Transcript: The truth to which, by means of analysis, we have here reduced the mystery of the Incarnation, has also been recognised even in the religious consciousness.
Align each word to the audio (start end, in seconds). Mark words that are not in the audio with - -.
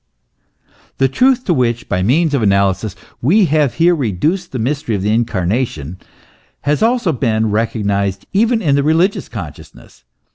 The 0.97 1.07
truth 1.07 1.45
to 1.45 1.53
which, 1.53 1.87
by 1.87 2.01
means 2.01 2.33
of 2.33 2.41
analysis, 2.41 2.95
we 3.21 3.45
have 3.45 3.75
here 3.75 3.93
reduced 3.93 4.51
the 4.51 4.57
mystery 4.57 4.95
of 4.95 5.03
the 5.03 5.13
Incarnation, 5.13 5.99
has 6.61 6.81
also 6.81 7.11
been 7.11 7.51
recognised 7.51 8.25
even 8.33 8.63
in 8.63 8.73
the 8.73 8.81
religious 8.81 9.29
consciousness. 9.29 10.03